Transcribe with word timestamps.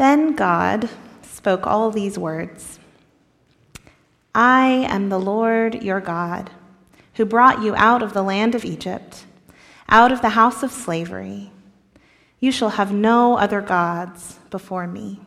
Then 0.00 0.32
God 0.32 0.88
spoke 1.20 1.66
all 1.66 1.90
these 1.90 2.18
words 2.18 2.78
I 4.34 4.86
am 4.88 5.10
the 5.10 5.20
Lord 5.20 5.82
your 5.82 6.00
God, 6.00 6.48
who 7.16 7.26
brought 7.26 7.62
you 7.62 7.74
out 7.76 8.02
of 8.02 8.14
the 8.14 8.22
land 8.22 8.54
of 8.54 8.64
Egypt, 8.64 9.26
out 9.90 10.10
of 10.10 10.22
the 10.22 10.30
house 10.30 10.62
of 10.62 10.72
slavery. 10.72 11.50
You 12.38 12.50
shall 12.50 12.70
have 12.70 12.94
no 12.94 13.36
other 13.36 13.60
gods 13.60 14.38
before 14.48 14.86
me. 14.86 15.20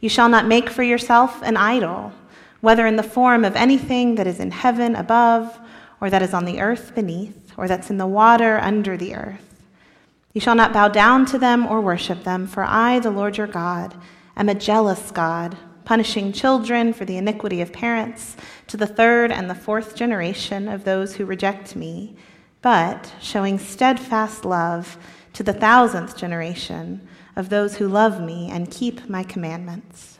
You 0.00 0.08
shall 0.08 0.28
not 0.28 0.48
make 0.48 0.68
for 0.68 0.82
yourself 0.82 1.40
an 1.44 1.56
idol, 1.56 2.12
whether 2.60 2.88
in 2.88 2.96
the 2.96 3.04
form 3.04 3.44
of 3.44 3.54
anything 3.54 4.16
that 4.16 4.26
is 4.26 4.40
in 4.40 4.50
heaven 4.50 4.96
above, 4.96 5.60
or 6.00 6.10
that 6.10 6.22
is 6.22 6.34
on 6.34 6.44
the 6.44 6.60
earth 6.60 6.92
beneath, 6.96 7.52
or 7.56 7.68
that's 7.68 7.88
in 7.88 7.98
the 7.98 8.06
water 8.08 8.58
under 8.58 8.96
the 8.96 9.14
earth. 9.14 9.49
You 10.32 10.40
shall 10.40 10.54
not 10.54 10.72
bow 10.72 10.88
down 10.88 11.26
to 11.26 11.38
them 11.38 11.66
or 11.66 11.80
worship 11.80 12.22
them, 12.22 12.46
for 12.46 12.64
I, 12.64 13.00
the 13.00 13.10
Lord 13.10 13.36
your 13.36 13.48
God, 13.48 13.96
am 14.36 14.48
a 14.48 14.54
jealous 14.54 15.10
God, 15.10 15.56
punishing 15.84 16.32
children 16.32 16.92
for 16.92 17.04
the 17.04 17.16
iniquity 17.16 17.60
of 17.60 17.72
parents 17.72 18.36
to 18.68 18.76
the 18.76 18.86
third 18.86 19.32
and 19.32 19.50
the 19.50 19.56
fourth 19.56 19.96
generation 19.96 20.68
of 20.68 20.84
those 20.84 21.16
who 21.16 21.24
reject 21.24 21.74
me, 21.74 22.14
but 22.62 23.12
showing 23.20 23.58
steadfast 23.58 24.44
love 24.44 24.98
to 25.32 25.42
the 25.42 25.52
thousandth 25.52 26.16
generation 26.16 27.08
of 27.34 27.48
those 27.48 27.76
who 27.76 27.88
love 27.88 28.20
me 28.20 28.48
and 28.50 28.70
keep 28.70 29.08
my 29.08 29.24
commandments. 29.24 30.18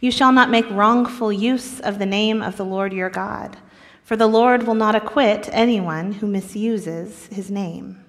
You 0.00 0.12
shall 0.12 0.30
not 0.30 0.50
make 0.50 0.70
wrongful 0.70 1.32
use 1.32 1.80
of 1.80 1.98
the 1.98 2.06
name 2.06 2.40
of 2.40 2.56
the 2.56 2.64
Lord 2.64 2.92
your 2.92 3.10
God, 3.10 3.56
for 4.04 4.14
the 4.16 4.28
Lord 4.28 4.64
will 4.64 4.74
not 4.74 4.94
acquit 4.94 5.48
anyone 5.50 6.12
who 6.12 6.28
misuses 6.28 7.26
his 7.32 7.50
name. 7.50 8.03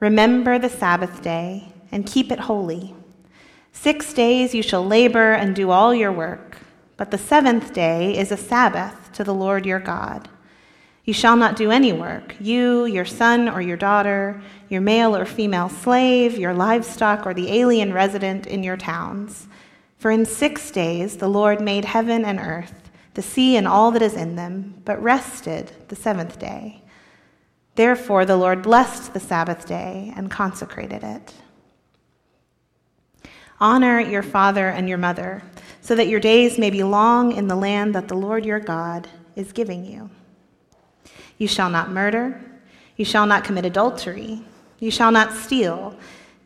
Remember 0.00 0.58
the 0.58 0.68
Sabbath 0.68 1.22
day 1.22 1.72
and 1.90 2.06
keep 2.06 2.30
it 2.30 2.38
holy. 2.38 2.94
Six 3.72 4.12
days 4.12 4.54
you 4.54 4.62
shall 4.62 4.86
labor 4.86 5.32
and 5.32 5.56
do 5.56 5.70
all 5.70 5.92
your 5.92 6.12
work, 6.12 6.58
but 6.96 7.10
the 7.10 7.18
seventh 7.18 7.72
day 7.72 8.16
is 8.16 8.30
a 8.30 8.36
Sabbath 8.36 9.12
to 9.14 9.24
the 9.24 9.34
Lord 9.34 9.66
your 9.66 9.80
God. 9.80 10.28
You 11.04 11.12
shall 11.14 11.36
not 11.36 11.56
do 11.56 11.70
any 11.70 11.92
work, 11.92 12.36
you, 12.38 12.84
your 12.84 13.06
son 13.06 13.48
or 13.48 13.60
your 13.60 13.76
daughter, 13.76 14.40
your 14.68 14.82
male 14.82 15.16
or 15.16 15.24
female 15.24 15.68
slave, 15.68 16.38
your 16.38 16.54
livestock, 16.54 17.26
or 17.26 17.34
the 17.34 17.50
alien 17.50 17.92
resident 17.92 18.46
in 18.46 18.62
your 18.62 18.76
towns. 18.76 19.48
For 19.96 20.10
in 20.12 20.26
six 20.26 20.70
days 20.70 21.16
the 21.16 21.28
Lord 21.28 21.60
made 21.60 21.86
heaven 21.86 22.24
and 22.24 22.38
earth, 22.38 22.90
the 23.14 23.22
sea 23.22 23.56
and 23.56 23.66
all 23.66 23.90
that 23.92 24.02
is 24.02 24.14
in 24.14 24.36
them, 24.36 24.80
but 24.84 25.02
rested 25.02 25.72
the 25.88 25.96
seventh 25.96 26.38
day. 26.38 26.82
Therefore 27.78 28.24
the 28.24 28.36
Lord 28.36 28.62
blessed 28.62 29.14
the 29.14 29.20
Sabbath 29.20 29.68
day 29.68 30.12
and 30.16 30.28
consecrated 30.28 31.04
it. 31.04 31.32
Honor 33.60 34.00
your 34.00 34.24
father 34.24 34.68
and 34.68 34.88
your 34.88 34.98
mother, 34.98 35.44
so 35.80 35.94
that 35.94 36.08
your 36.08 36.18
days 36.18 36.58
may 36.58 36.70
be 36.70 36.82
long 36.82 37.30
in 37.30 37.46
the 37.46 37.54
land 37.54 37.94
that 37.94 38.08
the 38.08 38.16
Lord 38.16 38.44
your 38.44 38.58
God 38.58 39.06
is 39.36 39.52
giving 39.52 39.84
you. 39.84 40.10
You 41.38 41.46
shall 41.46 41.70
not 41.70 41.92
murder. 41.92 42.42
You 42.96 43.04
shall 43.04 43.26
not 43.26 43.44
commit 43.44 43.64
adultery. 43.64 44.42
You 44.80 44.90
shall 44.90 45.12
not 45.12 45.32
steal. 45.32 45.96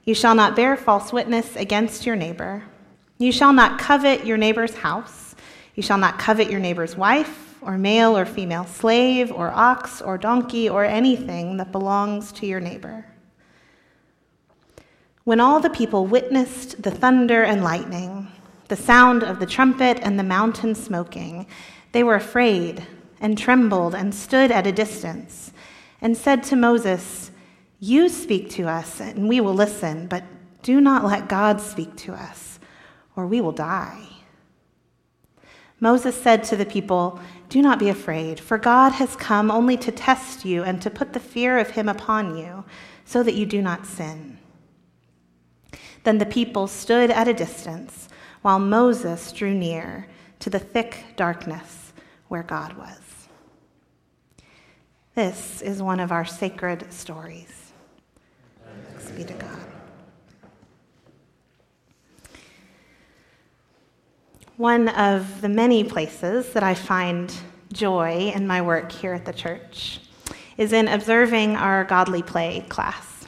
You 0.05 0.15
shall 0.15 0.35
not 0.35 0.55
bear 0.55 0.77
false 0.77 1.15
witness 1.15 1.57
against 1.57 2.05
your 2.05 2.15
neighbor. 2.15 2.63
You 3.17 3.33
shall 3.33 3.55
not 3.55 3.79
covet 3.79 4.27
your 4.27 4.37
neighbor's 4.37 4.75
house. 4.75 5.35
You 5.77 5.83
shall 5.83 5.97
not 5.97 6.19
covet 6.19 6.51
your 6.51 6.61
neighbor's 6.61 6.95
wife, 6.95 7.52
or 7.63 7.79
male 7.79 8.17
or 8.17 8.25
female 8.25 8.67
slave, 8.67 9.33
or 9.33 9.51
ox, 9.51 10.03
or 10.03 10.19
donkey, 10.19 10.69
or 10.69 10.85
anything 10.85 11.57
that 11.57 11.73
belongs 11.73 12.33
to 12.33 12.47
your 12.47 12.61
neighbor. 12.61 13.07
When 15.25 15.41
all 15.41 15.61
the 15.61 15.71
people 15.71 16.07
witnessed 16.07 16.83
the 16.83 16.91
thunder 16.91 17.45
and 17.45 17.63
lightning, 17.63 18.29
the 18.69 18.77
sound 18.77 19.23
of 19.23 19.39
the 19.39 19.47
trumpet 19.47 19.99
and 20.03 20.19
the 20.19 20.25
mountain 20.25 20.75
smoking, 20.75 21.47
they 21.93 22.03
were 22.03 22.17
afraid 22.17 22.87
and 23.21 23.39
trembled 23.39 23.95
and 23.95 24.15
stood 24.15 24.51
at 24.51 24.67
a 24.67 24.73
distance 24.73 25.53
and 26.01 26.17
said 26.17 26.43
to 26.43 26.57
Moses, 26.57 27.31
You 27.79 28.09
speak 28.09 28.51
to 28.51 28.69
us, 28.69 29.01
and 29.01 29.29
we 29.29 29.41
will 29.41 29.55
listen, 29.55 30.09
but 30.09 30.25
do 30.63 30.81
not 30.81 31.05
let 31.05 31.29
God 31.29 31.61
speak 31.61 31.97
to 31.99 32.15
us, 32.15 32.59
or 33.15 33.27
we 33.27 33.41
will 33.41 33.53
die. 33.53 34.09
Moses 35.83 36.15
said 36.15 36.45
to 36.45 36.55
the 36.55 36.65
people, 36.65 37.19
Do 37.49 37.61
not 37.61 37.81
be 37.81 37.89
afraid, 37.89 38.39
for 38.39 38.57
God 38.57 38.93
has 38.93 39.17
come 39.17 39.51
only 39.51 39.77
to 39.79 39.91
test 39.91 40.45
you 40.45 40.63
and 40.63 40.81
to 40.81 40.89
put 40.89 41.13
the 41.13 41.19
fear 41.19 41.59
of 41.59 41.71
him 41.71 41.89
upon 41.89 42.39
you, 42.39 42.63
so 43.05 43.25
that 43.25 43.35
you 43.35 43.45
do 43.45 43.61
not 43.61 43.85
sin. 43.85 44.39
Then 46.05 46.19
the 46.19 46.25
people 46.25 46.69
stood 46.69 47.11
at 47.11 47.27
a 47.27 47.35
distance, 47.35 48.09
while 48.43 48.61
Moses 48.61 49.33
drew 49.33 49.55
near 49.55 50.07
to 50.39 50.49
the 50.49 50.61
thick 50.61 51.03
darkness 51.17 51.93
where 52.29 52.45
God 52.45 52.75
was. 52.75 53.01
This 55.17 55.63
is 55.63 55.83
one 55.83 55.99
of 55.99 56.13
our 56.13 56.25
sacred 56.25 56.93
stories. 56.93 57.73
Thanks 58.89 59.11
be 59.11 59.25
to 59.25 59.35
God. 59.35 59.72
One 64.59 64.89
of 64.91 65.41
the 65.41 65.49
many 65.49 65.83
places 65.83 66.53
that 66.53 66.63
I 66.63 66.75
find 66.75 67.33
joy 67.73 68.33
in 68.35 68.47
my 68.47 68.61
work 68.61 68.93
here 68.93 69.15
at 69.15 69.25
the 69.25 69.33
church 69.33 70.01
is 70.59 70.75
in 70.75 70.89
observing 70.89 71.57
our 71.57 71.85
godly 71.85 72.23
play 72.23 72.67
class, 72.69 73.27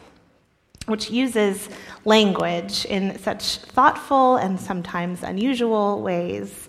which 0.84 1.10
uses 1.10 1.70
language 2.04 2.84
in 2.84 3.18
such 3.18 3.56
thoughtful 3.56 4.36
and 4.36 4.60
sometimes 4.60 5.22
unusual 5.22 6.02
ways 6.02 6.68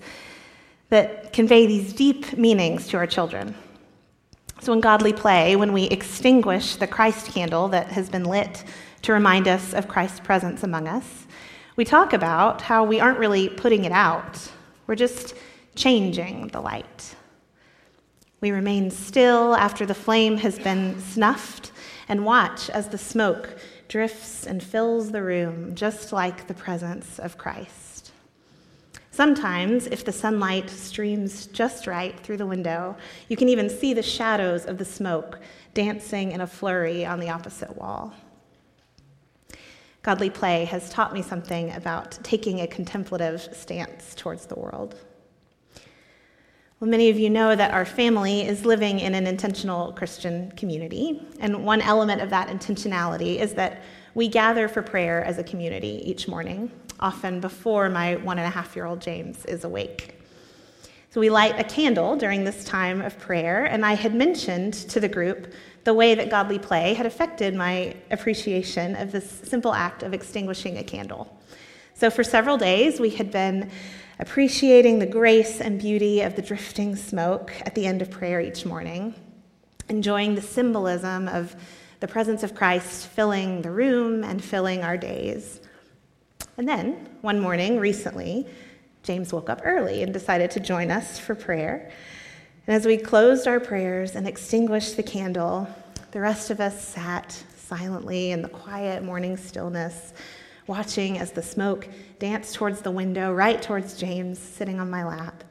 that 0.88 1.34
convey 1.34 1.68
these 1.68 1.92
deep 1.92 2.38
meanings 2.38 2.88
to 2.88 2.98
our 2.98 3.08
children. 3.08 3.54
So, 4.62 4.72
in 4.72 4.80
godly 4.80 5.12
play, 5.12 5.58
when 5.58 5.74
we 5.74 5.84
extinguish 5.84 6.78
the 6.78 6.88
Christ 6.88 7.28
candle 7.28 7.68
that 7.70 7.88
has 7.88 8.10
been 8.10 8.24
lit 8.24 8.64
to 9.02 9.12
remind 9.12 9.50
us 9.50 9.74
of 9.74 9.90
Christ's 9.90 10.22
presence 10.22 10.64
among 10.64 10.88
us, 10.88 11.28
we 11.76 11.86
talk 11.86 12.14
about 12.14 12.62
how 12.62 12.84
we 12.84 13.00
aren't 13.00 13.20
really 13.20 13.50
putting 13.50 13.86
it 13.86 13.92
out, 13.92 14.52
we're 14.88 14.96
just 14.96 15.36
changing 15.76 16.48
the 16.50 16.62
light. 16.62 17.16
We 18.42 18.52
remain 18.52 18.92
still 18.92 19.56
after 19.56 19.86
the 19.86 19.94
flame 19.94 20.38
has 20.38 20.60
been 20.60 21.00
snuffed 21.00 21.72
and 22.08 22.26
watch 22.26 22.70
as 22.70 22.90
the 22.90 22.98
smoke 22.98 23.58
drifts 23.88 24.46
and 24.46 24.64
fills 24.64 25.12
the 25.12 25.24
room, 25.24 25.76
just 25.76 26.14
like 26.14 26.48
the 26.48 26.54
presence 26.54 27.20
of 27.20 27.38
Christ. 27.38 28.12
Sometimes, 29.12 29.88
if 29.88 30.04
the 30.04 30.12
sunlight 30.12 30.70
streams 30.70 31.48
just 31.48 31.88
right 31.88 32.20
through 32.20 32.38
the 32.38 32.46
window, 32.46 32.98
you 33.30 33.38
can 33.38 33.48
even 33.48 33.70
see 33.70 33.94
the 33.94 34.04
shadows 34.04 34.66
of 34.66 34.78
the 34.78 34.86
smoke 34.86 35.40
dancing 35.74 36.34
in 36.34 36.42
a 36.42 36.48
flurry 36.48 37.06
on 37.06 37.20
the 37.20 37.30
opposite 37.30 37.76
wall. 37.78 38.14
Godly 40.06 40.30
play 40.30 40.66
has 40.66 40.88
taught 40.92 41.16
me 41.16 41.24
something 41.24 41.72
about 41.72 42.20
taking 42.22 42.62
a 42.62 42.68
contemplative 42.68 43.42
stance 43.54 44.14
towards 44.14 44.46
the 44.46 44.54
world. 44.54 44.94
Well, 46.80 46.92
many 46.92 47.10
of 47.10 47.18
you 47.18 47.28
know 47.32 47.56
that 47.56 47.72
our 47.72 47.86
family 47.86 48.42
is 48.42 48.68
living 48.68 49.00
in 49.00 49.16
an 49.16 49.26
intentional 49.26 49.94
Christian 49.94 50.52
community, 50.52 51.26
and 51.40 51.66
one 51.66 51.82
element 51.82 52.22
of 52.22 52.30
that 52.30 52.50
intentionality 52.50 53.40
is 53.40 53.56
that 53.56 53.82
we 54.14 54.28
gather 54.28 54.68
for 54.68 54.84
prayer 54.84 55.24
as 55.24 55.40
a 55.40 55.44
community 55.44 56.04
each 56.06 56.28
morning 56.28 56.70
often 57.00 57.40
before 57.40 57.90
my 57.90 58.18
one 58.18 58.38
and 58.38 58.46
a 58.46 58.52
half 58.52 58.76
year 58.76 58.86
old 58.86 59.02
James 59.02 59.44
is 59.46 59.64
awake. 59.64 60.22
So 61.10 61.20
we 61.20 61.32
light 61.32 61.60
a 61.60 61.64
candle 61.64 62.16
during 62.16 62.44
this 62.44 62.64
time 62.64 63.02
of 63.02 63.18
prayer, 63.18 63.66
and 63.66 63.84
I 63.84 63.94
had 63.94 64.14
mentioned 64.14 64.74
to 64.74 65.00
the 65.00 65.10
group 65.10 65.52
the 65.86 65.94
way 65.94 66.16
that 66.16 66.30
godly 66.30 66.60
play 66.60 66.96
had 66.96 67.06
affected 67.06 67.56
my 67.56 67.96
appreciation 68.12 68.96
of 68.96 69.12
this 69.12 69.30
simple 69.30 69.74
act 69.74 70.04
of 70.04 70.14
extinguishing 70.14 70.78
a 70.78 70.84
candle. 70.84 71.40
So 71.94 72.10
for 72.10 72.24
several 72.24 72.58
days, 72.58 73.00
we 73.00 73.12
had 73.12 73.32
been 73.32 73.72
appreciating 74.20 75.00
the 75.00 75.06
grace 75.06 75.62
and 75.62 75.80
beauty 75.80 76.22
of 76.22 76.36
the 76.36 76.42
drifting 76.42 76.96
smoke 76.96 77.54
at 77.66 77.76
the 77.76 77.86
end 77.86 78.02
of 78.02 78.10
prayer 78.10 78.42
each 78.42 78.66
morning, 78.66 79.14
enjoying 79.88 80.36
the 80.36 80.42
symbolism 80.42 81.28
of 81.28 81.56
the 82.00 82.08
presence 82.08 82.42
of 82.42 82.56
Christ 82.56 83.08
filling 83.08 83.62
the 83.62 83.72
room 83.72 84.24
and 84.24 84.44
filling 84.44 84.84
our 84.84 84.98
days. 84.98 85.62
And 86.58 86.68
then, 86.68 87.10
one 87.22 87.40
morning 87.40 87.80
recently, 87.80 88.48
James 89.04 89.32
woke 89.32 89.52
up 89.52 89.62
early 89.64 90.02
and 90.02 90.12
decided 90.12 90.50
to 90.52 90.60
join 90.60 90.90
us 90.90 91.20
for 91.20 91.36
prayer. 91.36 91.92
And 92.68 92.76
as 92.76 92.86
we 92.86 92.98
closed 92.98 93.48
our 93.48 93.60
prayers 93.60 94.16
and 94.16 94.28
extinguished 94.28 94.98
the 94.98 95.04
candle, 95.04 95.68
the 96.16 96.22
rest 96.22 96.50
of 96.50 96.62
us 96.62 96.82
sat 96.82 97.44
silently 97.58 98.32
in 98.32 98.42
the 98.42 98.48
quiet 98.48 99.04
morning 99.04 99.36
stillness, 99.36 100.14
watching 100.66 101.18
as 101.18 101.34
the 101.34 101.42
smoke 101.42 101.90
danced 102.20 102.56
towards 102.56 102.80
the 102.80 102.90
window, 102.90 103.34
right 103.34 103.62
towards 103.62 103.98
James, 103.98 104.40
sitting 104.40 104.80
on 104.80 104.90
my 104.90 105.04
lap. 105.04 105.44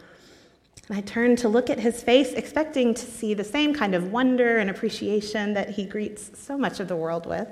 And 0.89 0.97
I 0.97 1.03
turned 1.03 1.37
to 1.41 1.51
look 1.51 1.69
at 1.69 1.79
his 1.79 2.03
face, 2.03 2.33
expecting 2.33 2.95
to 2.95 3.05
see 3.05 3.35
the 3.35 3.45
same 3.45 3.75
kind 3.75 3.95
of 3.95 4.11
wonder 4.11 4.57
and 4.57 4.71
appreciation 4.71 5.53
that 5.53 5.69
he 5.69 5.85
greets 5.85 6.31
so 6.41 6.57
much 6.57 6.81
of 6.81 6.89
the 6.89 6.97
world 6.97 7.27
with. 7.27 7.49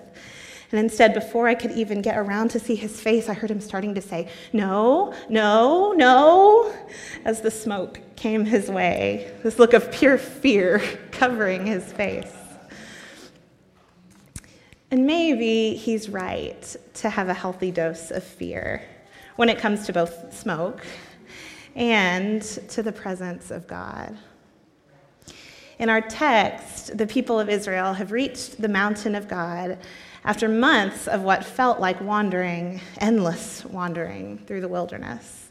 And 0.71 0.81
instead, 0.81 1.13
before 1.13 1.49
I 1.49 1.55
could 1.55 1.73
even 1.73 2.01
get 2.01 2.17
around 2.17 2.49
to 2.53 2.59
see 2.59 2.77
his 2.77 2.99
face, 2.99 3.29
I 3.29 3.35
heard 3.35 3.51
him 3.51 3.61
starting 3.61 3.95
to 3.95 4.01
say, 4.01 4.31
No, 4.55 5.13
no, 5.29 5.93
no, 5.93 6.73
as 7.27 7.43
the 7.43 7.51
smoke 7.51 8.01
came 8.17 8.47
his 8.47 8.71
way, 8.71 9.31
this 9.43 9.59
look 9.59 9.75
of 9.75 9.93
pure 9.93 10.17
fear 10.17 10.79
covering 11.11 11.67
his 11.67 11.93
face. 11.93 12.33
And 14.93 15.07
maybe 15.07 15.75
he's 15.75 16.11
right 16.11 16.77
to 16.97 17.09
have 17.09 17.31
a 17.31 17.35
healthy 17.35 17.71
dose 17.71 18.11
of 18.11 18.23
fear 18.23 18.83
when 19.37 19.49
it 19.49 19.57
comes 19.57 19.87
to 19.87 19.93
both 19.95 20.39
smoke 20.39 20.85
and 21.75 22.43
to 22.43 22.83
the 22.83 22.93
presence 22.93 23.51
of 23.51 23.67
God. 23.67 24.15
In 25.79 25.89
our 25.89 26.03
text, 26.03 26.99
the 26.99 27.07
people 27.07 27.41
of 27.41 27.49
Israel 27.49 27.95
have 27.95 28.13
reached 28.13 28.61
the 28.61 28.69
mountain 28.69 29.15
of 29.15 29.29
God 29.29 29.79
after 30.27 30.47
months 30.47 31.09
of 31.09 31.23
what 31.23 31.43
felt 31.43 31.81
like 31.81 31.99
wandering, 32.03 32.79
endless 33.01 33.65
wandering 33.65 34.45
through 34.47 34.61
the 34.61 34.69
wilderness, 34.69 35.49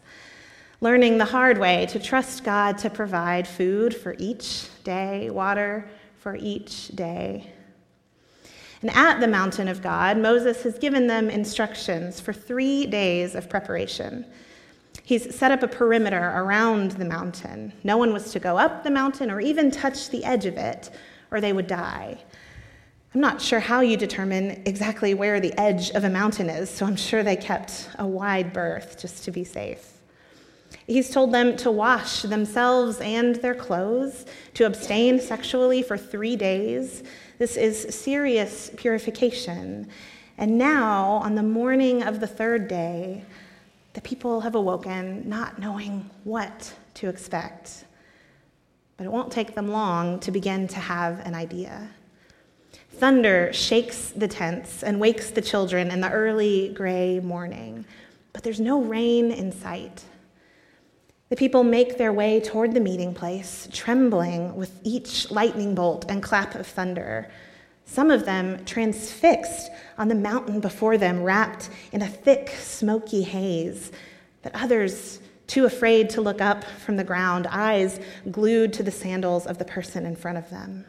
learning 0.82 1.18
the 1.18 1.26
hard 1.26 1.58
way 1.58 1.88
to 1.88 1.98
trust 1.98 2.44
God 2.44 2.78
to 2.78 2.92
provide 2.92 3.48
food 3.48 3.96
for 3.96 4.16
each 4.20 4.68
day, 4.84 5.32
water 5.32 5.90
for 6.20 6.36
each 6.36 6.90
day. 6.90 7.52
And 8.82 8.90
at 8.92 9.20
the 9.20 9.28
mountain 9.28 9.68
of 9.68 9.82
God, 9.82 10.18
Moses 10.18 10.64
has 10.64 10.80
given 10.80 11.08
them 11.08 11.30
instructions 11.30 12.20
for 12.20 12.34
three 12.34 12.86
days 12.88 13.36
of 13.36 13.50
preparation. 13.50 14.26
He's 15.04 15.36
set 15.36 15.52
up 15.52 15.62
a 15.62 15.68
perimeter 15.68 16.32
around 16.36 16.92
the 16.92 17.06
mountain. 17.06 17.74
No 17.84 17.98
one 17.98 18.12
was 18.14 18.32
to 18.32 18.40
go 18.40 18.58
up 18.58 18.84
the 18.84 18.90
mountain 18.90 19.30
or 19.30 19.40
even 19.40 19.70
touch 19.70 20.10
the 20.10 20.24
edge 20.24 20.46
of 20.46 20.58
it, 20.58 20.90
or 21.32 21.42
they 21.42 21.54
would 21.54 21.68
die. 21.68 22.18
I'm 23.14 23.22
not 23.22 23.42
sure 23.42 23.60
how 23.60 23.82
you 23.82 23.98
determine 23.98 24.64
exactly 24.66 25.14
where 25.14 25.40
the 25.40 25.54
edge 25.60 25.92
of 25.92 26.06
a 26.06 26.10
mountain 26.10 26.50
is, 26.50 26.70
so 26.70 26.86
I'm 26.86 26.96
sure 26.96 27.24
they 27.24 27.36
kept 27.36 27.90
a 28.00 28.08
wide 28.08 28.54
berth 28.54 28.98
just 29.00 29.26
to 29.26 29.32
be 29.32 29.44
safe. 29.44 29.98
He's 30.88 31.10
told 31.10 31.34
them 31.34 31.58
to 31.58 31.72
wash 31.72 32.22
themselves 32.22 33.00
and 33.02 33.36
their 33.36 33.54
clothes, 33.54 34.26
to 34.54 34.66
abstain 34.66 35.20
sexually 35.20 35.84
for 35.84 35.98
three 35.98 36.36
days. 36.36 37.04
This 37.42 37.58
is 37.58 37.96
serious 37.96 38.70
purification. 38.78 39.90
And 40.38 40.60
now, 40.60 41.14
on 41.24 41.34
the 41.34 41.42
morning 41.42 42.04
of 42.04 42.20
the 42.20 42.28
third 42.28 42.68
day, 42.68 43.24
the 43.94 44.02
people 44.02 44.42
have 44.42 44.54
awoken 44.54 45.28
not 45.28 45.58
knowing 45.58 46.08
what 46.24 46.72
to 46.94 47.10
expect. 47.10 47.86
But 48.96 49.08
it 49.08 49.12
won't 49.12 49.32
take 49.32 49.56
them 49.56 49.70
long 49.70 50.20
to 50.20 50.30
begin 50.30 50.68
to 50.68 50.76
have 50.76 51.20
an 51.26 51.34
idea. 51.34 51.90
Thunder 52.92 53.52
shakes 53.52 54.12
the 54.12 54.28
tents 54.28 54.84
and 54.84 55.00
wakes 55.00 55.32
the 55.32 55.42
children 55.42 55.90
in 55.90 56.00
the 56.00 56.12
early 56.12 56.70
gray 56.76 57.20
morning, 57.20 57.86
but 58.34 58.44
there's 58.44 58.60
no 58.60 58.84
rain 58.84 59.32
in 59.32 59.52
sight. 59.52 60.04
The 61.32 61.38
people 61.38 61.64
make 61.64 61.98
their 61.98 62.12
way 62.12 62.42
toward 62.42 62.74
the 62.74 62.82
meeting 62.82 63.14
place, 63.14 63.70
trembling 63.72 64.54
with 64.54 64.78
each 64.84 65.32
lightning 65.32 65.74
bolt 65.74 66.04
and 66.10 66.22
clap 66.22 66.56
of 66.56 66.68
thunder. 66.68 67.32
Some 67.86 68.12
of 68.12 68.26
them 68.26 68.66
transfixed 68.66 69.72
on 69.98 70.10
the 70.10 70.16
mountain 70.16 70.60
before 70.60 70.98
them, 70.98 71.24
wrapped 71.24 71.70
in 71.94 72.02
a 72.02 72.08
thick, 72.10 72.50
smoky 72.50 73.22
haze, 73.22 73.94
but 74.42 74.54
others 74.54 75.22
too 75.48 75.64
afraid 75.64 76.10
to 76.10 76.22
look 76.22 76.42
up 76.42 76.66
from 76.66 76.98
the 76.98 77.04
ground, 77.06 77.48
eyes 77.50 78.02
glued 78.30 78.74
to 78.74 78.84
the 78.84 78.92
sandals 78.92 79.48
of 79.48 79.58
the 79.58 79.64
person 79.64 80.06
in 80.06 80.18
front 80.18 80.38
of 80.38 80.50
them. 80.50 80.86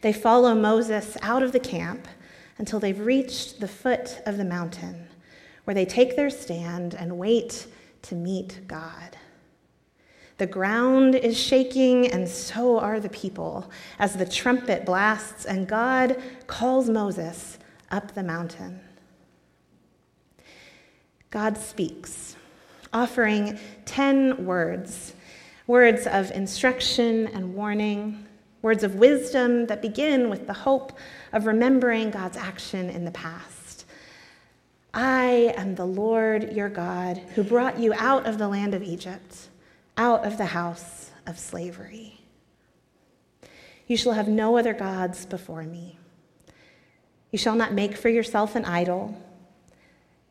They 0.00 0.14
follow 0.14 0.54
Moses 0.54 1.18
out 1.20 1.42
of 1.42 1.52
the 1.52 1.60
camp 1.60 2.08
until 2.56 2.80
they've 2.80 2.98
reached 2.98 3.60
the 3.60 3.68
foot 3.68 4.22
of 4.24 4.38
the 4.38 4.46
mountain, 4.46 5.08
where 5.64 5.74
they 5.74 5.84
take 5.84 6.16
their 6.16 6.30
stand 6.30 6.94
and 6.94 7.18
wait 7.18 7.66
to 8.04 8.14
meet 8.14 8.66
God. 8.66 9.16
The 10.38 10.46
ground 10.46 11.14
is 11.14 11.38
shaking, 11.38 12.10
and 12.10 12.28
so 12.28 12.78
are 12.78 12.98
the 12.98 13.08
people, 13.08 13.70
as 13.98 14.14
the 14.14 14.26
trumpet 14.26 14.84
blasts 14.84 15.44
and 15.44 15.68
God 15.68 16.20
calls 16.46 16.90
Moses 16.90 17.58
up 17.90 18.14
the 18.14 18.24
mountain. 18.24 18.80
God 21.30 21.56
speaks, 21.56 22.36
offering 22.92 23.58
10 23.86 24.44
words 24.44 25.14
words 25.66 26.06
of 26.06 26.30
instruction 26.32 27.26
and 27.28 27.54
warning, 27.54 28.26
words 28.60 28.84
of 28.84 28.96
wisdom 28.96 29.66
that 29.66 29.80
begin 29.80 30.28
with 30.28 30.46
the 30.46 30.52
hope 30.52 30.92
of 31.32 31.46
remembering 31.46 32.10
God's 32.10 32.36
action 32.36 32.90
in 32.90 33.04
the 33.04 33.10
past. 33.10 33.63
I 34.94 35.52
am 35.56 35.74
the 35.74 35.84
Lord 35.84 36.52
your 36.52 36.68
God 36.68 37.18
who 37.34 37.42
brought 37.42 37.80
you 37.80 37.92
out 37.94 38.26
of 38.26 38.38
the 38.38 38.46
land 38.46 38.74
of 38.74 38.82
Egypt, 38.84 39.48
out 39.96 40.24
of 40.24 40.38
the 40.38 40.46
house 40.46 41.10
of 41.26 41.36
slavery. 41.36 42.20
You 43.88 43.96
shall 43.96 44.12
have 44.12 44.28
no 44.28 44.56
other 44.56 44.72
gods 44.72 45.26
before 45.26 45.64
me. 45.64 45.98
You 47.32 47.38
shall 47.38 47.56
not 47.56 47.72
make 47.72 47.96
for 47.96 48.08
yourself 48.08 48.54
an 48.54 48.64
idol. 48.64 49.20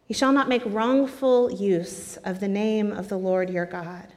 You 0.08 0.16
shall 0.16 0.32
not 0.32 0.48
make 0.48 0.62
wrongful 0.66 1.52
use 1.52 2.16
of 2.24 2.40
the 2.40 2.48
name 2.48 2.94
of 2.94 3.10
the 3.10 3.18
Lord 3.18 3.50
your 3.50 3.66
God. 3.66 4.08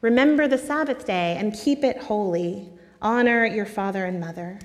Remember 0.00 0.48
the 0.48 0.56
Sabbath 0.56 1.04
day 1.04 1.36
and 1.38 1.52
keep 1.54 1.84
it 1.84 1.98
holy. 1.98 2.70
Honor 3.02 3.44
your 3.44 3.66
father 3.66 4.06
and 4.06 4.18
mother. 4.18 4.58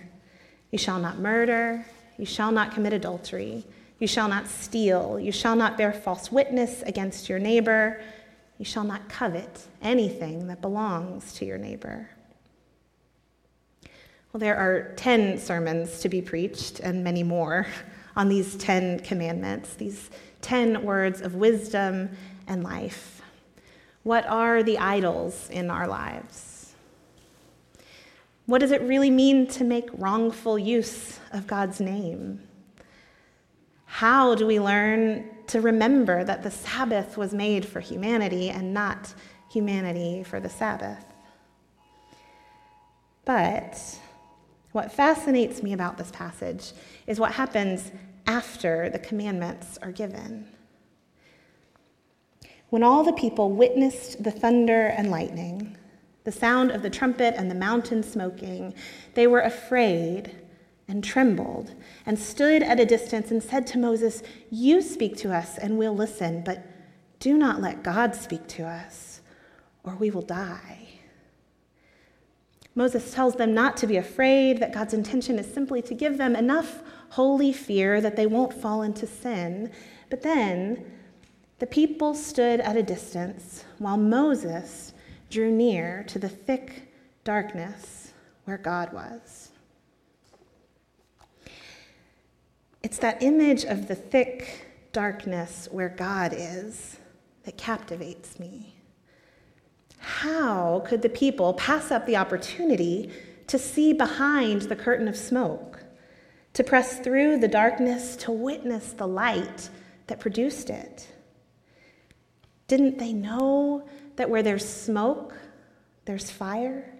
You 0.72 0.78
shall 0.78 1.00
not 1.00 1.20
murder. 1.20 1.86
You 2.18 2.26
shall 2.26 2.54
not 2.54 2.74
commit 2.74 2.94
adultery. 2.94 3.66
You 4.02 4.08
shall 4.08 4.28
not 4.28 4.48
steal. 4.48 5.20
You 5.20 5.32
shall 5.32 5.56
not 5.56 5.78
bear 5.78 5.94
false 5.94 6.32
witness 6.32 6.82
against 6.88 7.30
your 7.30 7.38
neighbor. 7.38 8.02
You 8.58 8.66
shall 8.66 8.84
not 8.84 9.08
covet 9.10 9.68
anything 9.80 10.48
that 10.48 10.60
belongs 10.60 11.34
to 11.34 11.46
your 11.46 11.60
neighbor. 11.60 12.10
Well, 14.34 14.40
there 14.40 14.58
are 14.58 14.94
10 14.96 15.38
sermons 15.38 16.00
to 16.00 16.10
be 16.10 16.20
preached 16.20 16.80
and 16.80 17.04
many 17.04 17.22
more 17.22 17.68
on 18.16 18.28
these 18.28 18.56
10 18.56 19.02
commandments, 19.02 19.76
these 19.76 20.10
10 20.42 20.82
words 20.82 21.22
of 21.22 21.36
wisdom 21.36 22.10
and 22.48 22.64
life. 22.64 23.22
What 24.02 24.26
are 24.26 24.64
the 24.64 24.80
idols 24.80 25.48
in 25.52 25.70
our 25.70 25.88
lives? 25.88 26.74
What 28.48 28.62
does 28.62 28.72
it 28.72 28.82
really 28.82 29.12
mean 29.12 29.46
to 29.50 29.64
make 29.64 29.90
wrongful 29.94 30.58
use 30.58 31.20
of 31.32 31.46
God's 31.46 31.80
name? 31.80 32.42
How 33.92 34.36
do 34.36 34.48
we 34.48 34.58
learn 34.58 35.30
to 35.48 35.60
remember 35.60 36.24
that 36.24 36.44
the 36.44 36.50
Sabbath 36.50 37.18
was 37.18 37.34
made 37.34 37.66
for 37.66 37.82
humanity 37.82 38.50
and 38.50 38.74
not 38.74 39.14
humanity 39.52 40.24
for 40.24 40.40
the 40.40 40.50
Sabbath? 40.50 41.04
But 43.26 44.00
what 44.72 44.94
fascinates 44.94 45.62
me 45.62 45.74
about 45.74 45.98
this 45.98 46.10
passage 46.10 46.72
is 47.06 47.20
what 47.20 47.34
happens 47.34 47.92
after 48.26 48.90
the 48.90 48.98
commandments 48.98 49.78
are 49.82 49.92
given. 49.92 50.48
When 52.70 52.84
all 52.84 53.04
the 53.04 53.14
people 53.14 53.52
witnessed 53.52 54.24
the 54.24 54.32
thunder 54.32 54.88
and 54.88 55.12
lightning, 55.12 55.76
the 56.24 56.32
sound 56.32 56.72
of 56.72 56.82
the 56.82 56.90
trumpet 56.90 57.36
and 57.38 57.52
the 57.52 57.56
mountain 57.56 58.04
smoking, 58.04 58.74
they 59.16 59.28
were 59.28 59.42
afraid 59.42 60.41
and 60.92 61.04
trembled 61.06 61.74
and 62.06 62.20
stood 62.20 62.62
at 62.62 62.80
a 62.80 62.86
distance 62.86 63.32
and 63.32 63.42
said 63.42 63.66
to 63.66 63.80
Moses, 63.80 64.22
You 64.50 64.82
speak 64.82 65.16
to 65.18 65.34
us 65.34 65.58
and 65.58 65.78
we'll 65.78 65.96
listen, 65.96 66.44
but 66.44 66.66
do 67.20 67.38
not 67.38 67.62
let 67.62 67.82
God 67.82 68.14
speak 68.14 68.46
to 68.50 68.66
us, 68.66 69.22
or 69.84 69.96
we 69.96 70.12
will 70.12 70.22
die. 70.22 70.90
Moses 72.76 73.14
tells 73.14 73.36
them 73.36 73.54
not 73.54 73.78
to 73.78 73.88
be 73.88 73.96
afraid, 73.96 74.60
that 74.60 74.74
God's 74.74 74.94
intention 74.94 75.40
is 75.40 75.52
simply 75.52 75.82
to 75.82 75.94
give 75.94 76.18
them 76.18 76.36
enough 76.36 76.84
holy 77.12 77.54
fear 77.54 78.02
that 78.02 78.18
they 78.18 78.28
won't 78.28 78.54
fall 78.54 78.82
into 78.82 79.08
sin. 79.08 79.72
But 80.10 80.22
then 80.22 80.92
the 81.60 81.68
people 81.68 82.14
stood 82.16 82.60
at 82.60 82.76
a 82.76 82.84
distance 82.84 83.64
while 83.78 83.98
Moses 83.98 84.94
drew 85.30 85.52
near 85.52 86.04
to 86.10 86.20
the 86.20 86.30
thick 86.30 86.92
darkness 87.24 88.12
where 88.44 88.58
God 88.58 88.92
was. 88.92 89.51
It's 92.84 92.98
that 93.00 93.22
image 93.22 93.64
of 93.64 93.88
the 93.88 93.96
thick 93.96 94.66
darkness 94.92 95.68
where 95.72 95.90
God 95.90 96.34
is 96.36 96.98
that 97.44 97.58
captivates 97.58 98.40
me. 98.40 98.76
How 100.00 100.84
could 100.86 101.04
the 101.04 101.10
people 101.10 101.54
pass 101.54 101.92
up 101.92 102.06
the 102.06 102.18
opportunity 102.18 103.12
to 103.48 103.60
see 103.60 103.94
behind 103.94 104.64
the 104.64 104.76
curtain 104.76 105.08
of 105.08 105.16
smoke, 105.16 105.84
to 106.54 106.64
press 106.64 107.00
through 107.00 107.38
the 107.38 107.48
darkness 107.48 108.16
to 108.18 108.32
witness 108.32 108.94
the 108.94 109.08
light 109.08 109.70
that 110.08 110.20
produced 110.20 110.70
it? 110.70 111.08
Didn't 112.68 112.98
they 112.98 113.14
know 113.14 113.88
that 114.16 114.30
where 114.30 114.42
there's 114.42 114.68
smoke, 114.68 115.38
there's 116.06 116.32
fire? 116.32 116.92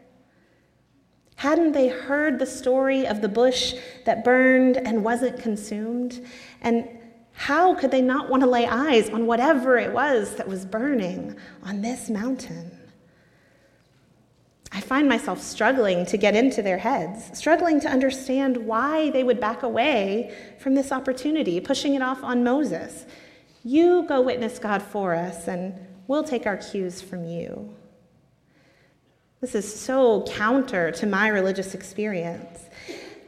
Hadn't 1.42 1.72
they 1.72 1.88
heard 1.88 2.38
the 2.38 2.46
story 2.46 3.08
of 3.08 3.22
the 3.24 3.28
bush 3.28 3.74
that 4.06 4.24
burned 4.24 4.78
and 4.78 5.04
wasn't 5.04 5.40
consumed? 5.40 6.24
And 6.62 6.88
how 7.34 7.74
could 7.74 7.90
they 7.90 8.04
not 8.04 8.30
want 8.30 8.44
to 8.44 8.48
lay 8.48 8.68
eyes 8.68 9.10
on 9.10 9.26
whatever 9.26 9.80
it 9.80 9.92
was 9.92 10.36
that 10.36 10.48
was 10.48 10.66
burning 10.66 11.36
on 11.64 11.82
this 11.82 12.12
mountain? 12.12 12.70
I 14.72 14.82
find 14.82 15.10
myself 15.10 15.42
struggling 15.42 16.06
to 16.06 16.16
get 16.18 16.36
into 16.36 16.62
their 16.62 16.78
heads, 16.78 17.36
struggling 17.36 17.80
to 17.80 17.90
understand 17.90 18.56
why 18.58 19.10
they 19.10 19.24
would 19.24 19.40
back 19.40 19.64
away 19.64 20.38
from 20.60 20.76
this 20.76 20.92
opportunity, 20.92 21.60
pushing 21.60 21.96
it 21.96 22.04
off 22.04 22.24
on 22.24 22.44
Moses. 22.44 23.08
You 23.64 24.06
go 24.08 24.22
witness 24.22 24.60
God 24.60 24.84
for 24.84 25.16
us, 25.16 25.48
and 25.48 25.74
we'll 26.06 26.24
take 26.24 26.46
our 26.46 26.58
cues 26.58 27.02
from 27.02 27.26
you. 27.26 27.76
This 29.42 29.56
is 29.56 29.82
so 29.82 30.22
counter 30.28 30.92
to 30.92 31.08
my 31.08 31.28
religious 31.28 31.74
experience. 31.74 32.70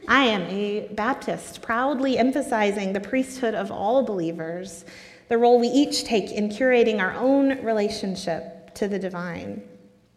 I 0.06 0.26
am 0.26 0.42
a 0.42 0.86
Baptist, 0.92 1.60
proudly 1.60 2.16
emphasizing 2.16 2.92
the 2.92 3.00
priesthood 3.00 3.52
of 3.56 3.72
all 3.72 4.04
believers, 4.04 4.84
the 5.28 5.38
role 5.38 5.58
we 5.58 5.66
each 5.66 6.04
take 6.04 6.30
in 6.30 6.50
curating 6.50 7.00
our 7.00 7.14
own 7.14 7.60
relationship 7.64 8.72
to 8.76 8.86
the 8.86 8.96
divine. 8.96 9.60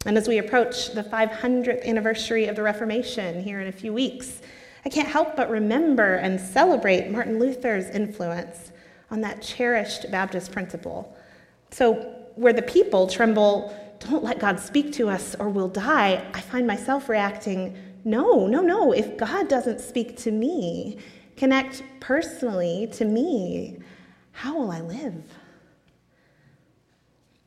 And 0.05 0.19
as 0.19 0.27
we 0.27 0.37
approach 0.37 0.93
the 0.93 1.01
500th 1.01 1.83
anniversary 1.83 2.45
of 2.45 2.55
the 2.55 2.61
Reformation 2.61 3.41
here 3.41 3.59
in 3.59 3.67
a 3.67 3.71
few 3.71 3.91
weeks, 3.91 4.43
I 4.85 4.89
can't 4.89 5.07
help 5.07 5.35
but 5.35 5.49
remember 5.49 6.17
and 6.17 6.39
celebrate 6.39 7.09
Martin 7.09 7.39
Luther's 7.39 7.89
influence 7.89 8.71
on 9.09 9.21
that 9.21 9.41
cherished 9.41 10.11
Baptist 10.11 10.51
principle. 10.51 11.17
So, 11.71 12.13
where 12.35 12.53
the 12.53 12.61
people 12.61 13.07
tremble, 13.07 13.75
don't 14.09 14.23
let 14.23 14.39
God 14.39 14.59
speak 14.59 14.93
to 14.93 15.09
us 15.09 15.35
or 15.35 15.49
we'll 15.49 15.67
die, 15.67 16.25
I 16.33 16.41
find 16.41 16.65
myself 16.65 17.09
reacting, 17.09 17.75
no, 18.03 18.47
no, 18.47 18.61
no. 18.61 18.93
If 18.93 19.17
God 19.17 19.49
doesn't 19.49 19.81
speak 19.81 20.15
to 20.17 20.31
me, 20.31 20.97
connect 21.35 21.83
personally 21.99 22.87
to 22.93 23.05
me, 23.05 23.79
how 24.31 24.57
will 24.57 24.71
I 24.71 24.81
live? 24.81 25.23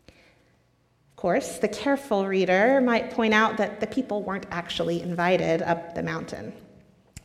Of 0.09 1.17
course, 1.17 1.59
the 1.59 1.69
careful 1.69 2.27
reader 2.27 2.81
might 2.81 3.11
point 3.11 3.33
out 3.33 3.57
that 3.57 3.81
the 3.81 3.87
people 3.87 4.23
weren't 4.23 4.47
actually 4.51 5.03
invited 5.03 5.63
up 5.63 5.95
the 5.95 6.03
mountain. 6.03 6.53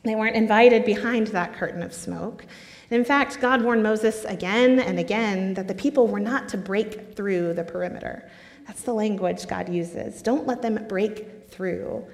They 0.04 0.14
weren't 0.14 0.36
invited 0.36 0.84
behind 0.84 1.26
that 1.28 1.54
curtain 1.54 1.82
of 1.82 1.92
smoke. 1.92 2.46
in 2.90 3.04
fact, 3.04 3.40
God 3.40 3.62
warned 3.62 3.82
Moses 3.82 4.24
again 4.24 4.78
and 4.78 4.98
again 4.98 5.54
that 5.54 5.66
the 5.66 5.74
people 5.74 6.06
were 6.06 6.20
not 6.20 6.48
to 6.50 6.56
break 6.56 7.16
through 7.16 7.54
the 7.54 7.64
perimeter. 7.64 8.30
That's 8.66 8.82
the 8.82 8.92
language 8.92 9.46
God 9.46 9.68
uses. 9.68 10.22
Don't 10.22 10.46
let 10.46 10.62
them 10.62 10.86
break 10.88 11.48
through, 11.50 12.06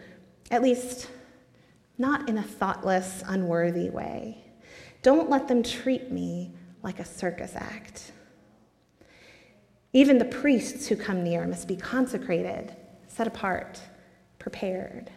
at 0.50 0.62
least 0.62 1.08
not 1.98 2.28
in 2.28 2.38
a 2.38 2.42
thoughtless, 2.42 3.22
unworthy 3.26 3.90
way. 3.90 4.44
Don't 5.02 5.30
let 5.30 5.48
them 5.48 5.62
treat 5.62 6.10
me 6.10 6.52
like 6.82 6.98
a 6.98 7.04
circus 7.04 7.52
act. 7.54 8.12
Even 9.92 10.18
the 10.18 10.24
priests 10.24 10.86
who 10.86 10.96
come 10.96 11.22
near 11.22 11.46
must 11.46 11.68
be 11.68 11.76
consecrated, 11.76 12.74
set 13.08 13.26
apart, 13.26 13.80
prepared. 14.38 15.10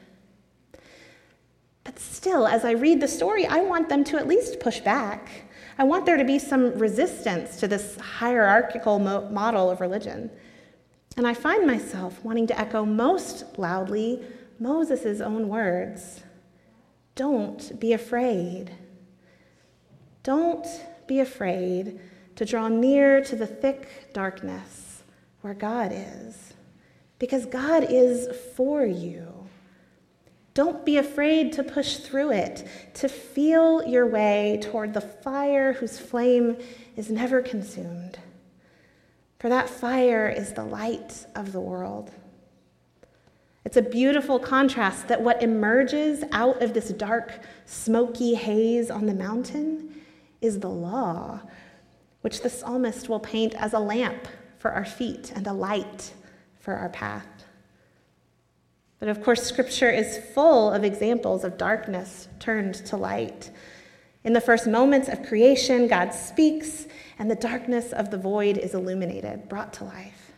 But 1.83 1.99
still, 1.99 2.47
as 2.47 2.65
I 2.65 2.71
read 2.71 2.99
the 2.99 3.07
story, 3.07 3.45
I 3.45 3.61
want 3.61 3.89
them 3.89 4.03
to 4.05 4.17
at 4.17 4.27
least 4.27 4.59
push 4.59 4.79
back. 4.79 5.29
I 5.77 5.83
want 5.83 6.05
there 6.05 6.17
to 6.17 6.25
be 6.25 6.39
some 6.39 6.77
resistance 6.77 7.57
to 7.59 7.67
this 7.67 7.97
hierarchical 7.97 8.99
mo- 8.99 9.29
model 9.29 9.69
of 9.69 9.81
religion. 9.81 10.29
And 11.17 11.25
I 11.25 11.33
find 11.33 11.65
myself 11.65 12.23
wanting 12.23 12.47
to 12.47 12.59
echo 12.59 12.85
most 12.85 13.57
loudly 13.57 14.21
Moses' 14.59 15.21
own 15.21 15.47
words 15.47 16.21
Don't 17.15 17.79
be 17.79 17.93
afraid. 17.93 18.71
Don't 20.23 20.67
be 21.07 21.19
afraid 21.19 21.99
to 22.35 22.45
draw 22.45 22.67
near 22.67 23.21
to 23.21 23.35
the 23.35 23.47
thick 23.47 24.11
darkness 24.13 25.03
where 25.41 25.53
God 25.53 25.91
is, 25.93 26.53
because 27.19 27.45
God 27.45 27.85
is 27.87 28.27
for 28.55 28.83
you. 28.83 29.47
Don't 30.55 30.85
be 30.85 30.97
afraid 30.97 31.53
to 31.53 31.63
push 31.63 31.97
through 31.97 32.31
it, 32.31 32.67
to 32.95 33.07
feel 33.07 33.85
your 33.85 34.07
way 34.07 34.59
toward 34.63 34.93
the 34.93 35.01
fire 35.01 35.73
whose 35.73 35.99
flame 35.99 36.57
is 36.95 37.11
never 37.11 37.41
consumed. 37.41 38.17
For 39.39 39.49
that 39.49 39.69
fire 39.69 40.27
is 40.29 40.53
the 40.53 40.63
light 40.63 41.25
of 41.35 41.51
the 41.51 41.59
world. 41.59 42.11
It's 43.65 43.77
a 43.77 43.81
beautiful 43.81 44.39
contrast 44.39 45.07
that 45.07 45.21
what 45.21 45.41
emerges 45.41 46.23
out 46.31 46.61
of 46.61 46.73
this 46.73 46.89
dark, 46.89 47.41
smoky 47.65 48.35
haze 48.35 48.91
on 48.91 49.07
the 49.07 49.13
mountain 49.13 50.01
is 50.39 50.59
the 50.59 50.69
law, 50.69 51.41
which 52.21 52.41
the 52.41 52.49
psalmist 52.49 53.09
will 53.09 53.19
paint 53.19 53.55
as 53.55 53.73
a 53.73 53.79
lamp 53.79 54.27
for 54.59 54.71
our 54.71 54.85
feet 54.85 55.33
and 55.35 55.47
a 55.47 55.53
light 55.53 56.13
for 56.59 56.75
our 56.75 56.89
path. 56.89 57.27
But 58.99 59.09
of 59.09 59.23
course, 59.23 59.43
Scripture 59.43 59.89
is 59.89 60.19
full 60.33 60.71
of 60.71 60.83
examples 60.83 61.43
of 61.43 61.57
darkness 61.57 62.27
turned 62.39 62.75
to 62.85 62.97
light. 62.97 63.51
In 64.23 64.33
the 64.33 64.41
first 64.41 64.67
moments 64.67 65.07
of 65.09 65.23
creation, 65.23 65.87
God 65.87 66.13
speaks, 66.13 66.87
and 67.17 67.29
the 67.29 67.35
darkness 67.35 67.91
of 67.91 68.11
the 68.11 68.17
void 68.17 68.57
is 68.57 68.73
illuminated, 68.73 69.47
brought 69.49 69.73
to 69.73 69.83
life. 69.83 70.31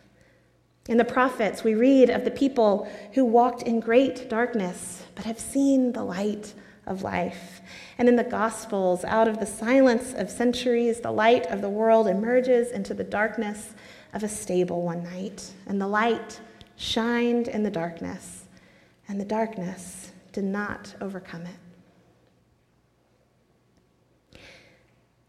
In 0.88 0.96
the 0.96 1.04
prophets, 1.04 1.62
we 1.62 1.74
read 1.74 2.08
of 2.08 2.24
the 2.24 2.30
people 2.30 2.90
who 3.12 3.24
walked 3.24 3.62
in 3.62 3.78
great 3.80 4.30
darkness, 4.30 5.04
but 5.14 5.26
have 5.26 5.38
seen 5.38 5.92
the 5.92 6.04
light 6.04 6.54
of 6.86 7.02
life. 7.02 7.60
And 7.98 8.08
in 8.08 8.16
the 8.16 8.24
Gospels, 8.24 9.04
out 9.04 9.28
of 9.28 9.38
the 9.38 9.46
silence 9.46 10.14
of 10.14 10.30
centuries, 10.30 11.00
the 11.00 11.12
light 11.12 11.46
of 11.46 11.60
the 11.60 11.68
world 11.68 12.08
emerges 12.08 12.70
into 12.70 12.94
the 12.94 13.04
darkness 13.04 13.74
of 14.14 14.22
a 14.22 14.28
stable 14.28 14.82
one 14.82 15.04
night. 15.04 15.52
And 15.66 15.78
the 15.78 15.86
light 15.86 16.40
shined 16.76 17.48
in 17.48 17.62
the 17.62 17.70
darkness, 17.70 18.44
and 19.08 19.20
the 19.20 19.26
darkness 19.26 20.12
did 20.32 20.44
not 20.44 20.94
overcome 21.00 21.42
it. 21.42 21.67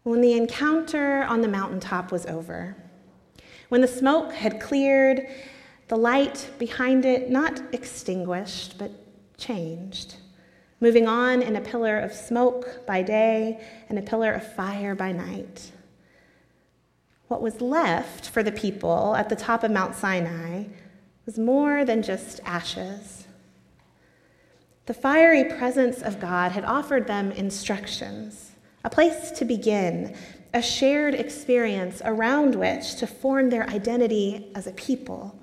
When 0.02 0.22
the 0.22 0.32
encounter 0.32 1.24
on 1.24 1.42
the 1.42 1.48
mountaintop 1.48 2.10
was 2.10 2.24
over, 2.24 2.74
when 3.68 3.82
the 3.82 3.88
smoke 3.88 4.32
had 4.32 4.58
cleared, 4.58 5.28
the 5.88 5.96
light 5.96 6.48
behind 6.58 7.04
it 7.04 7.30
not 7.30 7.60
extinguished, 7.72 8.78
but 8.78 8.92
changed, 9.36 10.16
moving 10.80 11.06
on 11.06 11.42
in 11.42 11.54
a 11.54 11.60
pillar 11.60 11.98
of 11.98 12.14
smoke 12.14 12.86
by 12.86 13.02
day 13.02 13.62
and 13.90 13.98
a 13.98 14.02
pillar 14.02 14.32
of 14.32 14.54
fire 14.54 14.94
by 14.94 15.12
night. 15.12 15.70
What 17.28 17.42
was 17.42 17.60
left 17.60 18.26
for 18.28 18.42
the 18.42 18.52
people 18.52 19.14
at 19.14 19.28
the 19.28 19.36
top 19.36 19.62
of 19.62 19.70
Mount 19.70 19.94
Sinai 19.94 20.64
was 21.26 21.38
more 21.38 21.84
than 21.84 22.02
just 22.02 22.40
ashes. 22.44 23.26
The 24.86 24.94
fiery 24.94 25.44
presence 25.44 26.00
of 26.00 26.20
God 26.20 26.52
had 26.52 26.64
offered 26.64 27.06
them 27.06 27.30
instructions 27.32 28.49
a 28.84 28.90
place 28.90 29.30
to 29.32 29.44
begin, 29.44 30.16
a 30.54 30.62
shared 30.62 31.14
experience 31.14 32.02
around 32.04 32.54
which 32.54 32.96
to 32.96 33.06
form 33.06 33.50
their 33.50 33.68
identity 33.70 34.50
as 34.54 34.66
a 34.66 34.72
people, 34.72 35.38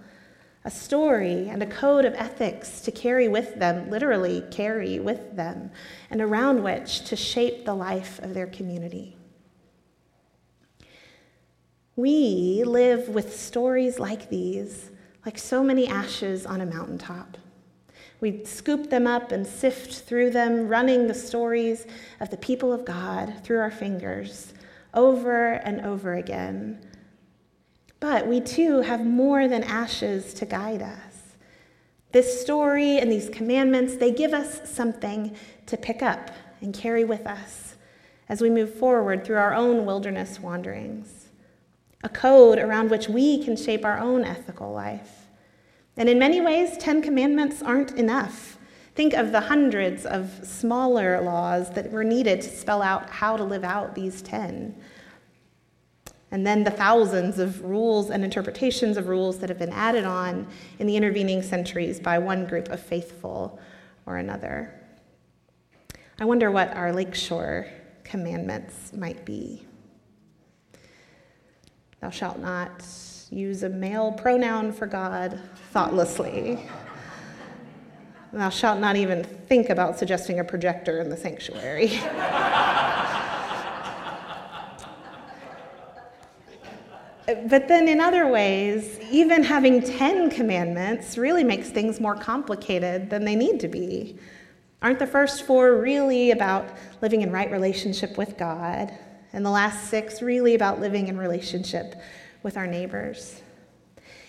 a 0.65 0.71
story 0.71 1.47
and 1.47 1.63
a 1.63 1.67
code 1.67 2.03
of 2.03 2.13
ethics 2.15 2.81
to 2.81 2.91
carry 2.91 3.27
with 3.27 3.55
them, 3.55 3.89
literally 3.89 4.43
carry 4.51 4.99
with 4.99 5.35
them, 5.35 5.71
and 6.09 6.21
around 6.21 6.61
which 6.63 7.05
to 7.05 7.15
shape 7.15 7.63
the 7.63 7.73
life 7.73 8.19
of 8.19 8.33
their 8.33 8.47
community. 8.47 9.15
We 11.95 12.63
live 12.65 13.09
with 13.09 13.35
stories 13.35 13.97
like 13.97 14.29
these, 14.29 14.91
like 15.25 15.37
so 15.37 15.63
many 15.63 15.87
ashes 15.87 16.45
on 16.45 16.61
a 16.61 16.65
mountaintop. 16.65 17.37
We 18.19 18.43
scoop 18.45 18.89
them 18.89 19.05
up 19.05 19.31
and 19.31 19.45
sift 19.45 19.93
through 19.93 20.31
them, 20.31 20.67
running 20.67 21.07
the 21.07 21.13
stories 21.13 21.85
of 22.19 22.29
the 22.29 22.37
people 22.37 22.73
of 22.73 22.85
God 22.85 23.43
through 23.43 23.59
our 23.59 23.71
fingers 23.71 24.53
over 24.93 25.53
and 25.53 25.81
over 25.81 26.15
again. 26.15 26.83
But 27.99 28.27
we 28.27 28.41
too 28.41 28.81
have 28.81 29.05
more 29.05 29.47
than 29.47 29.63
ashes 29.63 30.33
to 30.35 30.45
guide 30.45 30.81
us. 30.81 31.35
This 32.11 32.41
story 32.41 32.97
and 32.97 33.11
these 33.11 33.29
commandments, 33.29 33.97
they 33.97 34.11
give 34.11 34.33
us 34.33 34.69
something 34.69 35.35
to 35.65 35.77
pick 35.77 36.01
up 36.01 36.31
and 36.61 36.73
carry 36.73 37.03
with 37.03 37.27
us 37.27 37.75
as 38.29 38.41
we 38.41 38.49
move 38.49 38.73
forward 38.73 39.23
through 39.23 39.37
our 39.37 39.53
own 39.53 39.85
wilderness 39.85 40.39
wanderings. 40.39 41.29
A 42.03 42.09
code 42.09 42.59
around 42.59 42.89
which 42.89 43.09
we 43.09 43.43
can 43.43 43.55
shape 43.55 43.83
our 43.83 43.99
own 43.99 44.23
ethical 44.23 44.71
life. 44.71 45.16
And 45.97 46.07
in 46.07 46.19
many 46.19 46.39
ways, 46.41 46.77
Ten 46.77 47.01
Commandments 47.01 47.61
aren't 47.61 47.93
enough. 47.93 48.57
Think 48.93 49.13
of 49.13 49.31
the 49.31 49.41
hundreds 49.41 50.05
of 50.05 50.39
smaller 50.43 51.21
laws 51.21 51.71
that 51.71 51.91
were 51.91 52.03
needed 52.03 52.41
to 52.41 52.49
spell 52.49 52.81
out 52.81 53.09
how 53.09 53.35
to 53.35 53.43
live 53.43 53.63
out 53.63 53.95
these 53.95 54.21
ten. 54.21 54.75
And 56.29 56.45
then 56.45 56.63
the 56.63 56.71
thousands 56.71 57.39
of 57.39 57.63
rules 57.63 58.09
and 58.09 58.23
interpretations 58.23 58.97
of 58.97 59.07
rules 59.07 59.39
that 59.39 59.49
have 59.49 59.59
been 59.59 59.71
added 59.71 60.03
on 60.03 60.47
in 60.77 60.85
the 60.85 60.97
intervening 60.97 61.41
centuries 61.41 61.99
by 61.99 62.19
one 62.19 62.45
group 62.45 62.69
of 62.69 62.79
faithful 62.79 63.59
or 64.05 64.17
another. 64.17 64.73
I 66.19 66.25
wonder 66.25 66.51
what 66.51 66.75
our 66.75 66.91
Lake 66.91 67.15
Shore 67.15 67.67
commandments 68.03 68.93
might 68.93 69.25
be. 69.25 69.65
Thou 72.01 72.09
shalt 72.09 72.39
not 72.39 72.83
use 73.31 73.63
a 73.63 73.69
male 73.69 74.11
pronoun 74.11 74.71
for 74.71 74.85
God 74.87 75.39
thoughtlessly. 75.71 76.67
Thou 78.33 78.49
shalt 78.49 78.79
not 78.79 78.95
even 78.95 79.23
think 79.23 79.69
about 79.69 79.97
suggesting 79.97 80.39
a 80.39 80.43
projector 80.43 80.99
in 80.99 81.09
the 81.09 81.17
sanctuary. 81.17 81.87
but 87.49 87.67
then, 87.67 87.87
in 87.87 87.99
other 87.99 88.27
ways, 88.27 88.99
even 89.11 89.43
having 89.43 89.81
10 89.81 90.29
commandments 90.29 91.17
really 91.17 91.43
makes 91.43 91.69
things 91.69 91.99
more 91.99 92.15
complicated 92.15 93.09
than 93.09 93.25
they 93.25 93.35
need 93.35 93.59
to 93.61 93.67
be. 93.67 94.17
Aren't 94.81 94.99
the 94.99 95.07
first 95.07 95.43
four 95.43 95.81
really 95.81 96.31
about 96.31 96.69
living 97.01 97.21
in 97.21 97.31
right 97.31 97.51
relationship 97.51 98.17
with 98.17 98.37
God? 98.37 98.91
And 99.33 99.45
the 99.45 99.49
last 99.49 99.89
six 99.89 100.21
really 100.21 100.55
about 100.55 100.79
living 100.79 101.07
in 101.07 101.17
relationship 101.17 101.95
with 102.47 102.55
our 102.55 102.65
neighbors? 102.65 103.41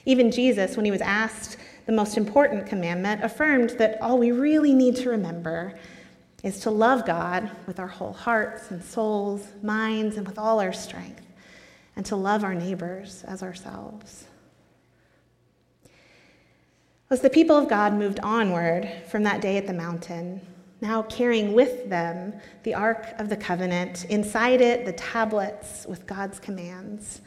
Even 0.05 0.33
Jesus, 0.33 0.75
when 0.75 0.85
he 0.85 0.91
was 0.91 1.01
asked 1.01 1.57
the 1.87 1.93
most 1.93 2.17
important 2.17 2.67
commandment, 2.67 3.23
affirmed 3.23 3.71
that 3.79 3.97
all 4.03 4.19
we 4.19 4.33
really 4.33 4.75
need 4.75 4.97
to 4.97 5.11
remember 5.11 5.79
is 6.43 6.59
to 6.59 6.71
love 6.73 7.07
God 7.07 7.49
with 7.69 7.79
our 7.79 7.87
whole 7.87 8.13
hearts 8.13 8.73
and 8.73 8.83
souls, 8.83 9.47
minds, 9.63 10.17
and 10.17 10.27
with 10.27 10.37
all 10.37 10.59
our 10.59 10.73
strength, 10.73 11.25
and 11.95 12.05
to 12.07 12.17
love 12.17 12.43
our 12.43 12.57
neighbors 12.57 13.23
as 13.29 13.41
ourselves. 13.45 14.25
As 17.09 17.21
the 17.21 17.31
people 17.31 17.57
of 17.57 17.69
God 17.69 17.93
moved 17.93 18.19
onward 18.19 18.91
from 19.09 19.23
that 19.23 19.41
day 19.41 19.59
at 19.59 19.69
the 19.69 19.73
mountain, 19.73 20.41
now 20.81 21.03
carrying 21.03 21.53
with 21.53 21.89
them 21.89 22.35
the 22.65 22.75
Ark 22.75 23.15
of 23.19 23.29
the 23.29 23.37
Covenant, 23.37 24.07
inside 24.07 24.61
it, 24.61 24.85
the 24.85 24.93
tablets 24.95 25.87
with 25.89 26.05
God's 26.05 26.41
commands, 26.41 27.21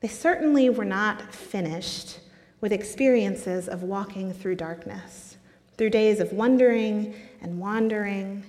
they 0.00 0.08
certainly 0.08 0.70
were 0.70 0.84
not 0.84 1.34
finished 1.34 2.20
with 2.60 2.72
experiences 2.72 3.68
of 3.68 3.82
walking 3.82 4.32
through 4.32 4.56
darkness, 4.56 5.36
through 5.76 5.90
days 5.90 6.20
of 6.20 6.32
wondering 6.32 7.14
and 7.40 7.58
wandering, 7.58 8.44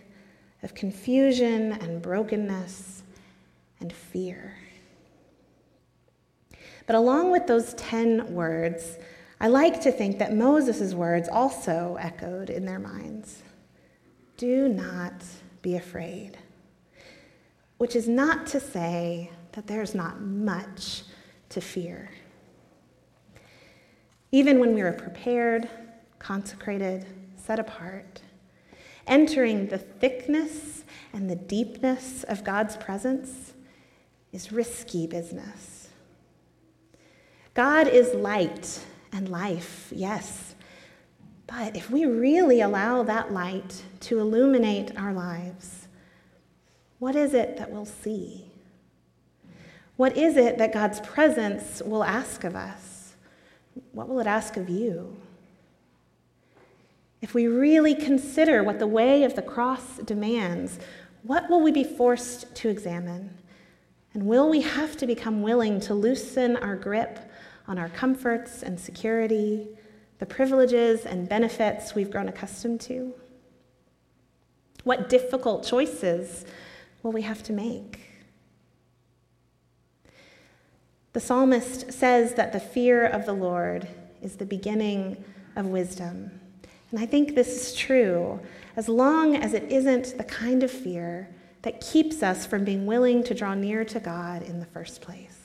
of 0.63 0.75
confusion 0.75 1.73
and 1.73 2.01
brokenness 2.01 3.03
and 3.79 3.93
fear. 3.93 4.55
But 6.85 6.95
along 6.95 7.31
with 7.31 7.47
those 7.47 7.73
10 7.75 8.33
words, 8.33 8.97
I 9.39 9.47
like 9.47 9.81
to 9.81 9.91
think 9.91 10.19
that 10.19 10.33
Moses' 10.33 10.93
words 10.93 11.29
also 11.29 11.97
echoed 11.99 12.49
in 12.49 12.65
their 12.65 12.79
minds 12.79 13.43
Do 14.37 14.67
not 14.67 15.23
be 15.61 15.75
afraid. 15.75 16.37
Which 17.77 17.95
is 17.95 18.09
not 18.09 18.47
to 18.47 18.59
say 18.59 19.31
that 19.53 19.67
there's 19.67 19.95
not 19.95 20.19
much 20.19 21.03
to 21.59 21.65
fear. 21.65 22.09
Even 24.31 24.59
when 24.59 24.73
we 24.73 24.81
are 24.81 24.93
prepared, 24.93 25.67
consecrated, 26.17 27.05
set 27.35 27.59
apart, 27.59 28.21
entering 29.07 29.67
the 29.67 29.77
thickness 29.77 30.83
and 31.11 31.29
the 31.29 31.35
deepness 31.35 32.23
of 32.23 32.43
God's 32.43 32.77
presence 32.77 33.53
is 34.31 34.51
risky 34.51 35.07
business. 35.07 35.89
God 37.55 37.87
is 37.87 38.13
light 38.13 38.79
and 39.11 39.27
life, 39.27 39.91
yes. 39.93 40.55
But 41.47 41.75
if 41.75 41.89
we 41.89 42.05
really 42.05 42.61
allow 42.61 43.03
that 43.03 43.33
light 43.33 43.83
to 44.01 44.19
illuminate 44.19 44.95
our 44.97 45.11
lives, 45.11 45.87
what 46.99 47.15
is 47.15 47.33
it 47.33 47.57
that 47.57 47.71
we'll 47.71 47.85
see? 47.85 48.48
What 49.99 50.15
is 50.15 50.37
it 50.37 50.59
that 50.59 50.71
God's 50.71 51.01
presence 51.01 51.81
will 51.85 52.05
ask 52.05 52.45
of 52.45 52.55
us? 52.55 53.15
what 53.91 54.07
will 54.07 54.21
it 54.21 54.27
ask 54.27 54.55
of 54.55 54.69
you? 54.69 55.13
If 57.21 57.33
we 57.33 57.47
really 57.47 57.95
consider 57.95 58.63
what 58.63 58.79
the 58.79 58.87
way 58.87 59.25
of 59.25 59.35
the 59.35 59.41
cross 59.41 59.97
demands, 59.97 60.79
what 61.23 61.49
will 61.49 61.59
we 61.59 61.73
be 61.73 61.83
forced 61.83 62.55
to 62.55 62.69
examine? 62.69 63.37
And 64.13 64.25
will 64.25 64.49
we 64.49 64.61
have 64.61 64.95
to 64.97 65.05
become 65.05 65.41
willing 65.41 65.81
to 65.81 65.93
loosen 65.93 66.55
our 66.55 66.77
grip 66.77 67.19
on 67.67 67.77
our 67.77 67.89
comforts 67.89 68.63
and 68.63 68.79
security, 68.79 69.67
the 70.19 70.25
privileges 70.25 71.05
and 71.05 71.27
benefits 71.27 71.93
we've 71.93 72.09
grown 72.09 72.29
accustomed 72.29 72.79
to? 72.81 73.13
What 74.85 75.09
difficult 75.09 75.65
choices 75.65 76.45
will 77.03 77.11
we 77.11 77.23
have 77.23 77.43
to 77.43 77.51
make? 77.51 78.08
The 81.13 81.19
psalmist 81.19 81.91
says 81.91 82.35
that 82.35 82.53
the 82.53 82.59
fear 82.59 83.05
of 83.05 83.25
the 83.25 83.33
Lord 83.33 83.87
is 84.21 84.35
the 84.35 84.45
beginning 84.45 85.23
of 85.55 85.65
wisdom. 85.65 86.39
And 86.91 86.99
I 86.99 87.05
think 87.07 87.33
this 87.33 87.47
is 87.47 87.75
true 87.75 88.39
as 88.75 88.87
long 88.87 89.35
as 89.35 89.53
it 89.53 89.71
isn't 89.71 90.17
the 90.17 90.23
kind 90.23 90.61
of 90.61 90.69
fear 90.69 91.29
that 91.63 91.81
keeps 91.81 92.21
us 92.21 92.45
from 92.45 92.63
being 92.63 92.85
willing 92.85 93.23
to 93.23 93.33
draw 93.33 93.55
near 93.55 93.83
to 93.85 93.99
God 93.99 94.43
in 94.43 94.59
the 94.59 94.65
first 94.67 95.01
place. 95.01 95.37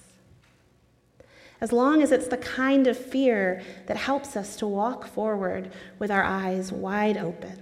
As 1.61 1.73
long 1.73 2.03
as 2.03 2.13
it's 2.13 2.29
the 2.29 2.37
kind 2.37 2.87
of 2.87 2.99
fear 2.99 3.63
that 3.87 3.97
helps 3.97 4.37
us 4.37 4.57
to 4.57 4.67
walk 4.67 5.07
forward 5.07 5.73
with 5.99 6.11
our 6.11 6.23
eyes 6.23 6.71
wide 6.73 7.17
open. 7.17 7.59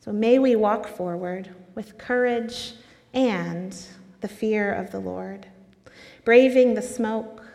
So 0.00 0.10
may 0.10 0.38
we 0.38 0.56
walk 0.56 0.88
forward 0.88 1.54
with 1.74 1.98
courage 1.98 2.72
and 3.12 3.76
the 4.22 4.28
fear 4.28 4.72
of 4.72 4.90
the 4.90 5.00
Lord 5.00 5.46
braving 6.26 6.74
the 6.74 6.82
smoke, 6.82 7.46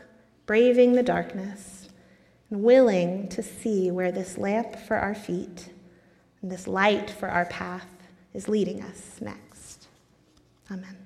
braving 0.46 0.94
the 0.94 1.04
darkness, 1.04 1.90
and 2.50 2.64
willing 2.64 3.28
to 3.28 3.44
see 3.44 3.92
where 3.92 4.14
this 4.14 4.38
lamp 4.38 4.76
for 4.76 4.96
our 4.96 5.14
feet 5.14 5.70
and 6.42 6.50
this 6.50 6.68
light 6.68 7.10
for 7.10 7.28
our 7.28 7.46
path 7.46 7.90
is 8.34 8.48
leading 8.48 8.82
us 8.82 9.18
next. 9.20 9.88
Amen. 10.72 11.01